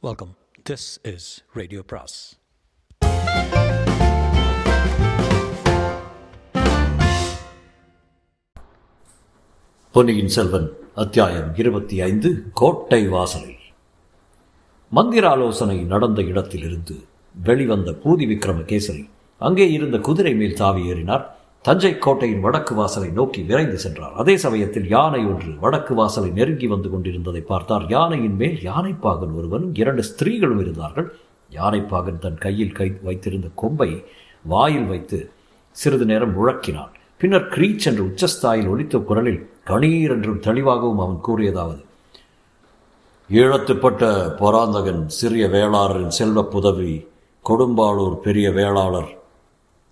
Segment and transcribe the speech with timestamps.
[0.00, 0.36] Welcome
[0.70, 2.38] this is radio பிராஸ்
[9.92, 13.56] பொன்னியின் செல்வன் அத்தியாயம் இருபத்தி ஐந்து கோட்டை வாசலில்.
[14.88, 17.04] மந்திர ஆலோசனை நடந்த இடத்திலிருந்து
[17.34, 19.08] வெளிவந்த பூதி விக்ரமகேசரி
[19.38, 21.37] அங்கே இருந்த குதிரை மேல் தாவி ஏறினார்.
[21.64, 24.12] தஞ்சை கோட்டையின் வடக்கு வாசலை நோக்கி விரைந்து சென்றார்.
[24.14, 27.84] அதே சமயத்தில் யானை ஒன்று வடக்கு வாசலை நெருங்கி வந்து கொண்டிருந்ததை பார்த்தார்.
[27.88, 31.12] யானையின் மேல் யானைப்பாகன் ஒருவனும் இரண்டு ஸ்திரீகளும் இருந்தார்கள்.
[31.52, 34.04] யானைப்பாகன் தன் கையில் கை வைத்திருந்த கொம்பை
[34.42, 35.30] வாயில் வைத்து
[35.70, 36.92] சிறிது நேரம் முழக்கினான்.
[37.18, 41.82] பின்னர் கிரீச் என்று உச்சஸ்தாயில் ஒலித்த குரலில் கணீர் என்றும் தெளிவாகவும் அவன் கூறியதாவது
[43.30, 44.02] ஈழத்துப்பட்ட
[44.40, 47.06] பொறாந்தகன் சிறிய வேளாளரின் செல்வ புதவி
[47.44, 49.17] கொடும்பாளூர் பெரிய வேளாளர்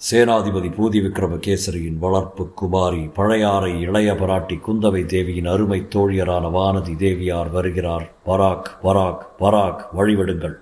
[0.00, 8.04] சேனாதிபதி பூதி விக்ரமகேசரியின் வளர்ப்பு குமாரி பழையாறை இளைய பராட்டி குந்தவை தேவியின் அருமை தோழியரான வானதி தேவியார் வருகிறார்.
[8.26, 10.56] பராக் பராக் பராக் வழிவிடுங்கள்.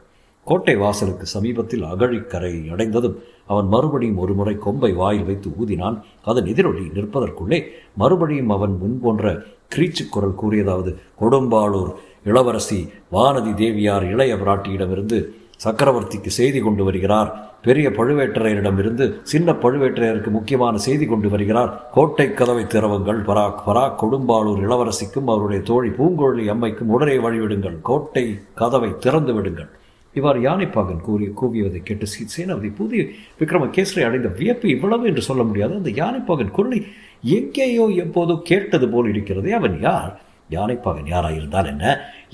[0.46, 3.16] கோட்டை வாசலுக்கு சமீபத்தில் அகழிக்கரை அடைந்ததும்
[3.46, 5.98] அவன் மறுபடியும் ஒருமுறை கொம்பை வாயில் வைத்து ஊதினான்.
[6.30, 7.60] அதன் எதிரொலி நிற்பதற்குள்ளே
[7.96, 9.34] மறுபடியும் அவன் முன் போன்ற
[9.74, 11.92] கிரீச்சு குரல் கூறியதாவது கொடும்பாளூர்
[12.30, 12.80] இளவரசி
[13.12, 15.20] வானதி தேவியார் இளைய பிராட்டியிடமிருந்து
[15.64, 17.30] சக்கரவர்த்திக்கு செய்தி கொண்டு வருகிறார்.
[17.62, 21.70] பெரிய பழுவேட்டரையரிடமிருந்து சின்ன பழுவேட்டரையருக்கு முக்கியமான செய்தி கொண்டு வருகிறார்.
[21.92, 27.76] கோட்டை கதவை திறவுங்கள் பராக் பராக் கொடும்பாளூர் இளவரசிக்கும் அவருடைய தோழி பூங்கொழி அம்மைக்கும் உடனே வழிவிடுங்கள்.
[27.82, 29.70] கோட்டை கதவை திறந்து விடுங்கள்.
[30.14, 33.02] இவ்வாறு யானைப்பாகன் கூறி கூவியதை கேட்டு சீ சேனாபதி புதிய
[33.40, 35.74] விக்ரமகேசரி அடைந்த வியப்பு இவ்வளவு என்று சொல்ல முடியாது.
[35.74, 36.86] அந்த யானைப்பாகன் குரலை
[37.22, 39.52] எங்கேயோ எப்போதோ கேட்டது போல் இருக்கிறதே.
[39.52, 40.20] அவன் யார்?
[40.56, 41.84] யானை பகன் யாராயிருந்தால் என்ன?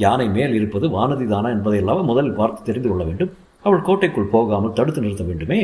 [0.05, 3.33] யானை மேல் இருப்பது வானதி தானா என்பதையெல்லாம் முதலில் பார்த்து தெரிந்து கொள்ள வேண்டும்.
[3.67, 5.61] அவள் கோட்டைக்குள் போகாமல் தடுத்து நிறுத்த வேண்டுமே.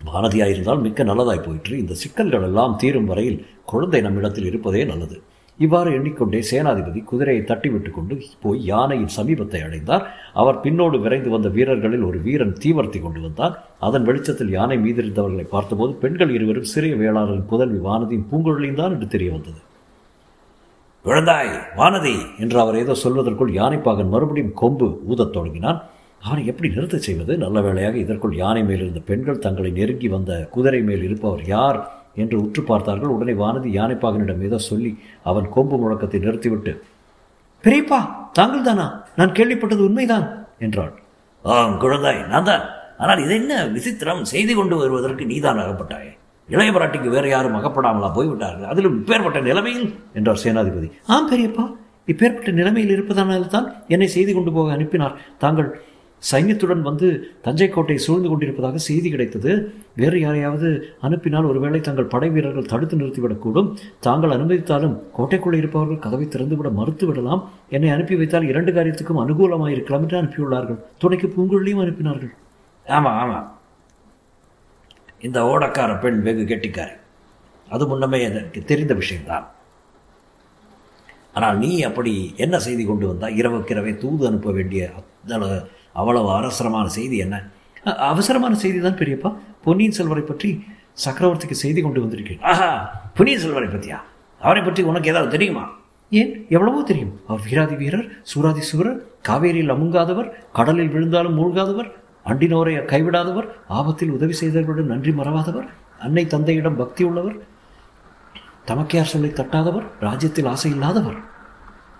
[0.00, 1.74] வானதியாயிருந்தால் மிக்க நல்லதாய் போயிற்று.
[1.82, 3.42] இந்த சிக்கல்கள் எல்லாம் தீரும் வரையில்
[3.72, 5.18] குழந்தை நம்மிடத்தில் இருப்பதே நல்லது.
[5.58, 10.04] இவ்வாறு எண்ணிக்கொண்டே சேனாதிபதி குதிரையை தட்டிவிட்டு கொண்டு போய் யானையின் சமீபத்தை அடைந்தார்.
[10.40, 13.56] அவர் பின்னோடு விரைந்து வந்த வீரர்களில் ஒரு வீரன் தீவர்த்தி கொண்டு வந்தார்
[13.88, 19.30] அதன் வெளிச்சத்தில் யானை மீதிருந்தவர்களை பார்த்தபோது பெண்கள் இருவரும் சிறிய வேளாளரின் புதல்வி வானதியும் பூங்குழலியும் தான் என்று தெரிய
[19.36, 19.60] வந்தது.
[21.04, 25.78] குழந்தாய் வானதி என்று அவர் ஏதோ சொல்வதற்குள் யானைப்பாகன் மறுபடியும் கொம்பு ஊதத் தொடங்கினான்.
[26.22, 27.32] அவனை எப்படி நிறுத்த செய்வது?
[27.44, 31.78] நல்ல வேளையாக இதற்குள் யானை மேல் இருந்த பெண்கள் தங்களை நெருங்கி வந்த குதிரை மேல் இருப்பவர் யார்
[32.16, 33.14] என்று உற்று பார்த்தார்கள்.
[33.16, 34.92] உடனே வானதி யானைப்பாகனிடம் ஏதோ சொல்லி
[35.30, 36.74] அவன் கொம்பு முழக்கத்தை நிறுத்திவிட்டு
[37.64, 38.00] பெரியப்பா
[38.38, 38.86] தாங்கள் தானா
[39.18, 40.26] நான் கேள்விப்பட்டது உண்மைதான்
[40.66, 40.94] என்றாள்.
[41.44, 42.64] ஆம் குழந்தாய் நான் தான்
[43.02, 46.10] ஆனால் இதை என்ன விசித்திரம் செய்தி கொண்டு வருவதற்கு நீதான் அகப்பட்டாயே?
[46.54, 48.70] இளைய பிராட்டிக்கு வேறு யாரும் அகப்படாமலா போய்விட்டார்கள்?
[48.72, 49.86] அதிலும் இப்பேற்பட்ட நிலைமையில்
[50.18, 50.88] என்றார் சேனாதிபதி.
[51.14, 51.66] ஆம் பெரியப்பா
[52.12, 55.14] இப்பேற்பட்ட நிலைமையில் இருப்பதனால் தான் என்னை செய்தி கொண்டு போக அனுப்பினார்.
[55.44, 55.70] தாங்கள்
[56.30, 57.08] சைன்யத்துடன் வந்து
[57.44, 59.52] தஞ்சை கோட்டை சூழ்ந்து கொண்டிருப்பதாக செய்தி கிடைத்தது.
[60.00, 60.68] வேறு யாரையாவது
[61.06, 63.70] அனுப்பினால் ஒருவேளை தங்கள் படை வீரர்கள் தடுத்து நிறுத்திவிடக்கூடும்.
[64.06, 67.44] தாங்கள் அனுமதித்தாலும் கோட்டைக்குள்ளே இருப்பவர்கள் கதவை திறந்துவிட மறுத்து விடலாம்
[67.76, 70.82] என்னை அனுப்பி வைத்தால் இரண்டு காரியத்துக்கும் அனுகூலமாக இருக்கலாம் என்று அனுப்பியுள்ளார்கள்.
[71.04, 72.34] துணைக்கு பூங்குழலியும் அனுப்பினார்கள்.
[72.86, 73.48] ஆமாம் ஆமாம்
[75.26, 76.94] இந்த ஓடக்கார பெண் வெகு கெட்டிக்காரி.
[77.74, 79.46] அது முன்னமே எனக்கு தெரிந்த விஷயம்தான்.
[81.36, 82.12] ஆனால் நீ அப்படி
[82.44, 85.58] என்ன செய்தி கொண்டு வந்தால் இரவுக்கிரவே தூது அனுப்ப வேண்டிய அவ்வளவு
[86.00, 87.36] அவ்வளவு அவசரமான செய்தி என்ன?
[88.12, 89.30] அவசரமான செய்தி தான் பெரியப்பா.
[89.64, 90.50] பொன்னியின் செல்வரை பற்றி
[91.04, 92.40] சக்கரவர்த்திக்கு செய்தி கொண்டு வந்திருக்கேன்.
[92.52, 92.70] ஆஹா
[93.18, 93.98] பொன்னியின் செல்வரை பற்றியா
[94.40, 95.64] அவரை பற்றி உனக்கு ஏதாவது தெரியுமா?
[96.12, 96.30] ஏன்?
[96.56, 97.14] எவ்வளவோ தெரியும்.
[97.28, 100.28] அவர் வீராதி வீரர் சூராதி சூரர் காவேரியில் அமுங்காதவர்
[100.58, 101.90] கடலில் விழுந்தாலும் மூழ்காதவர்
[102.26, 107.36] அண்டினோரை கைவிடாதவர் ஆபத்தில் உதவி செய்தவர்களுடன் நன்றி மறவாதவர் அன்னை தந்தையிடம் பக்தி உள்ளவர்
[108.68, 111.16] தமக்கையார் சொல்லி தட்டாதவர் ராஜ்யத்தில் ஆசை இல்லாதவர்.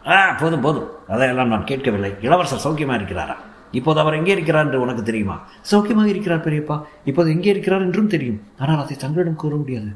[0.07, 0.89] ஆ போதும் போதும்.
[1.07, 2.13] அதையெல்லாம் நான் கேட்கவில்லை.
[2.21, 3.37] இளவரசர் சௌக்கியமாக இருக்கிறாரா?
[3.73, 5.37] இப்போது அவர் எங்கே இருக்கிறார் என்று உனக்கு தெரியுமா?
[5.71, 6.77] சௌக்கியமாக இருக்கிறார் பெரியப்பா.
[7.05, 8.41] இப்போது எங்கே இருக்கிறார் என்றும் தெரியும்.
[8.59, 9.91] ஆனால் அதை தங்களிடம் கூற முடியாது.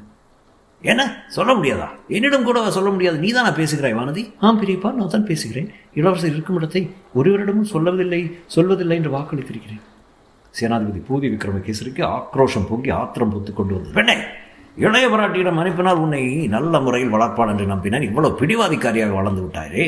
[0.82, 1.02] என்ன?
[1.28, 1.88] சொல்ல முடியாதா?
[2.08, 3.18] என்னிடம் கூட சொல்ல முடியாது?
[3.18, 4.32] நீ நான் பேசுகிறாய் வானதி?
[4.40, 5.70] ஆம் பெரியப்பா நான் தான் பேசுகிறேன்.
[5.94, 8.22] இளவரசர் இருக்கும் இடத்தை ஒருவரிடமும் சொல்லவதில்லை
[8.56, 9.82] சொல்வதில்லை என்று வாக்களித்திருக்கிறேன்.
[10.60, 13.94] சேனாதிபதி பூதி விக்ரமகேசரிக்கு ஆக்ரோஷம் பொங்கி ஆத்திரம் பொத்து கொண்டு வந்தது.
[13.98, 14.16] பெண்ணே
[14.76, 18.08] இளைய பராட்டியிடம் அனுப்பினால் உன்னை நல்ல முறையில் வளர்ப்பான் என்று நம்பினான்.
[18.08, 19.84] இவ்வளவு பிடிவாதிக்காரியாக வளர்ந்து விட்டாரே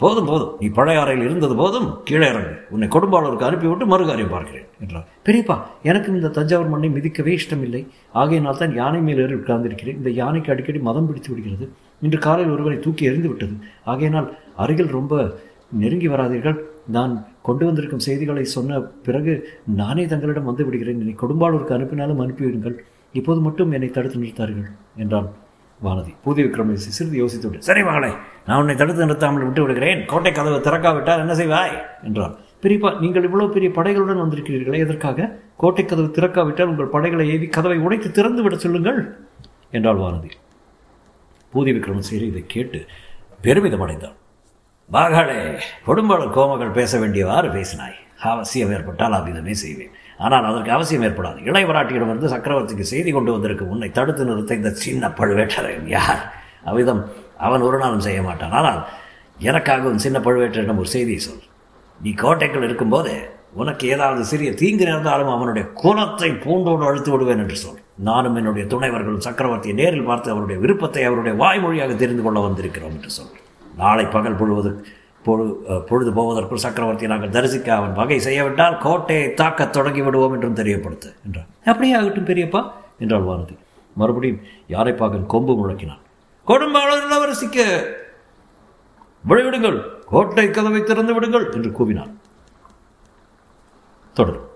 [0.00, 0.52] போதும் போதும்.
[0.60, 1.88] நீ பழைய அறையில் இருந்தது போதும்.
[2.04, 2.54] கீழே இறங்கு.
[2.70, 5.06] உன்னை கொடும்பாளருக்கு அனுப்பிவிட்டு மறுகாரியம் பார்க்கிறேன் என்றார்.
[5.26, 7.82] பெரியப்பா எனக்கும் இந்த தஞ்சாவூர் மண்ணை மிதிக்கவே இஷ்டமில்லை.
[8.12, 9.98] ஆகையினால் தான் யானை மேல் ஏறி உட்கார்ந்திருக்கிறேன்.
[10.00, 11.66] இந்த யானைக்கு அடிக்கடி மதம் பிடித்து விடுகிறது.
[12.00, 13.54] இன்று காலையில் ஒருவரை தூக்கி எறிந்து விட்டது.
[13.84, 15.38] ஆகையினால் அருகில் ரொம்ப
[15.82, 16.58] நெருங்கி வராதீர்கள்.
[16.86, 21.00] நான் கொண்டு வந்திருக்கும் செய்திகளை சொன்ன பிறகு நானே தங்களிடம் வந்து விடுகிறேன்.
[21.00, 22.76] என்னை கொடும்பாளூருக்கு அனுப்பினாலும் அனுப்பிவிடுங்கள்.
[23.12, 25.28] இப்போது மட்டும் என்னை தடுத்து நிறுத்தார்கள் என்றான்
[25.84, 26.12] வானதி.
[26.24, 28.10] பூதி விக்ரமேசி சிறிது யோசித்துவிட்டு சரி மகளே
[28.46, 30.06] நான் உன்னை தடுத்து நிறுத்தாமல் விட்டு விடுகிறேன்.
[30.06, 31.74] கோட்டை கதவு திறக்காவிட்டால் என்ன செய்வாய்?
[32.02, 32.36] என்றான்.
[32.62, 35.38] பெரியப்பா நீங்கள் இவ்வளவு பெரிய படைகளுடன் வந்திருக்கிறீர்களே எதற்காக?
[35.56, 39.16] கோட்டை கதவு திறக்காவிட்டால் உங்கள் படைகளை ஏவி கதவை உடைத்து திறந்து விட சொல்லுங்கள்
[39.70, 40.30] என்றாள் வானதி.
[41.52, 42.86] பூதி விக்ரமசேரி இதை கேட்டு
[43.40, 44.16] பெருமிதம் அடைந்தான்
[44.90, 45.36] பாகாலே
[45.86, 47.98] கொடும்பாளர் கோமகள் பேச வேண்டியவாறு பேசினாய்.
[48.30, 49.92] அவசியம் ஏற்பட்டால் அவ்விதமே செய்வேன்.
[50.24, 51.38] ஆனால் அதற்கு அவசியம் ஏற்படாது.
[51.48, 56.22] இளையவராட்டியிடமிருந்து சக்கரவர்த்திக்கு செய்தி கொண்டு வந்திருக்கும் உன்னை தடுத்து நிறுத்த இந்த சின்ன பழுவேட்டரையன் யார்?
[56.70, 57.02] அவ்விதம்
[57.46, 58.56] அவன் ஒரு நாளும் செய்ய மாட்டான்.
[58.58, 58.80] ஆனால்
[59.48, 61.44] எனக்காகவும் சின்ன பழுவேட்டரிடம் ஒரு செய்தியை சொல்.
[62.00, 63.14] நீ கோட்டைக்குள் இருக்கும்போது
[63.60, 67.80] உனக்கு ஏதாவது சிறிய தீங்கு நேர்ந்தாலும் அவனுடைய குலத்தை பூண்டோடு அழுத்து விடுவேன் என்று சொல்.
[68.10, 73.34] நானும் என்னுடைய துணைவர்களும் சக்கரவர்த்தியை நேரில் பார்த்து அவருடைய விருப்பத்தை அவருடைய வாய்மொழியாக தெரிந்து கொள்ள வந்திருக்கிறோம் என்று சொல்.
[73.76, 74.70] நாளை பகல் பொழுவது
[75.24, 75.44] பொழு
[75.88, 81.48] பொழுது போவதற்குள் சக்கரவர்த்தி நாங்கள் தரிசிக்க அவன் வகை செய்யவிட்டால் கோட்டையை தாக்கத் தொடங்கி விடுவோம் என்றும் தெரியப்படுத்து என்றான்.
[81.64, 82.62] அப்படியே ஆகட்டும் பெரியப்பா
[82.98, 83.56] என்றாள் வானதி
[83.94, 86.02] மறுபடியும் யாரைப்பாகன் கொம்பு முழக்கினான்.
[86.46, 87.66] கொடும்பாளர் இளவரசிக்கு
[89.28, 92.12] வழிவிடுங்கள் கோட்டை கதவை திறந்து விடுங்கள் என்று கூவினான்.
[94.16, 94.48] தொடரும்.